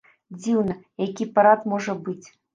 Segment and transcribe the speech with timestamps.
[0.37, 2.21] Дзіўна, які парад можа быць?